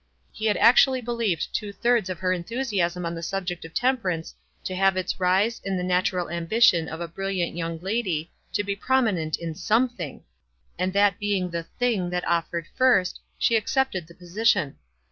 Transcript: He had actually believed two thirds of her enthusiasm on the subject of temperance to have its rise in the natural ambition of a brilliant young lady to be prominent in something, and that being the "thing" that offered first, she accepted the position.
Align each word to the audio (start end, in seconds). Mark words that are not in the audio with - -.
He 0.31 0.47
had 0.47 0.57
actually 0.57 0.99
believed 1.01 1.53
two 1.53 1.71
thirds 1.71 2.09
of 2.09 2.17
her 2.17 2.33
enthusiasm 2.33 3.05
on 3.05 3.13
the 3.13 3.21
subject 3.21 3.65
of 3.65 3.75
temperance 3.75 4.33
to 4.63 4.73
have 4.75 4.97
its 4.97 5.19
rise 5.19 5.61
in 5.63 5.77
the 5.77 5.83
natural 5.83 6.27
ambition 6.31 6.89
of 6.89 6.99
a 7.01 7.07
brilliant 7.07 7.55
young 7.55 7.77
lady 7.81 8.31
to 8.53 8.63
be 8.63 8.75
prominent 8.75 9.37
in 9.37 9.53
something, 9.53 10.23
and 10.79 10.91
that 10.93 11.19
being 11.19 11.51
the 11.51 11.67
"thing" 11.77 12.09
that 12.09 12.27
offered 12.27 12.65
first, 12.73 13.19
she 13.37 13.55
accepted 13.55 14.07
the 14.07 14.15
position. 14.15 14.77